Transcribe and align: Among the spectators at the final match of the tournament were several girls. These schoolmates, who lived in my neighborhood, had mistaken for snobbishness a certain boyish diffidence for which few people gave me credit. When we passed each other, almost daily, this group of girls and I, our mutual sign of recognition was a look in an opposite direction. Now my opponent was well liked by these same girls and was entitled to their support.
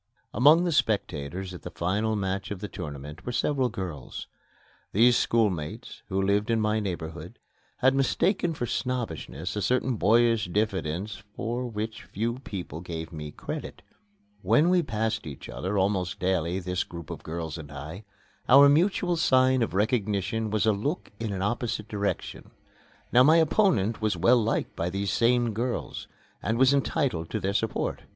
Among 0.33 0.63
the 0.63 0.71
spectators 0.71 1.53
at 1.53 1.61
the 1.61 1.69
final 1.69 2.15
match 2.15 2.49
of 2.49 2.59
the 2.59 2.67
tournament 2.67 3.23
were 3.23 3.31
several 3.31 3.69
girls. 3.69 4.25
These 4.93 5.15
schoolmates, 5.15 6.01
who 6.09 6.19
lived 6.19 6.49
in 6.49 6.59
my 6.59 6.79
neighborhood, 6.79 7.37
had 7.77 7.93
mistaken 7.93 8.55
for 8.55 8.65
snobbishness 8.65 9.55
a 9.55 9.61
certain 9.61 9.97
boyish 9.97 10.45
diffidence 10.47 11.21
for 11.35 11.67
which 11.67 12.01
few 12.01 12.39
people 12.39 12.81
gave 12.81 13.13
me 13.13 13.29
credit. 13.29 13.83
When 14.41 14.71
we 14.71 14.81
passed 14.81 15.27
each 15.27 15.47
other, 15.47 15.77
almost 15.77 16.17
daily, 16.17 16.57
this 16.57 16.83
group 16.83 17.11
of 17.11 17.21
girls 17.21 17.59
and 17.59 17.71
I, 17.71 18.03
our 18.49 18.67
mutual 18.67 19.17
sign 19.17 19.61
of 19.61 19.75
recognition 19.75 20.49
was 20.49 20.65
a 20.65 20.71
look 20.73 21.11
in 21.19 21.31
an 21.31 21.43
opposite 21.43 21.87
direction. 21.87 22.49
Now 23.11 23.21
my 23.21 23.37
opponent 23.37 24.01
was 24.01 24.17
well 24.17 24.41
liked 24.43 24.75
by 24.75 24.89
these 24.89 25.13
same 25.13 25.53
girls 25.53 26.07
and 26.41 26.57
was 26.57 26.73
entitled 26.73 27.29
to 27.29 27.39
their 27.39 27.53
support. 27.53 28.01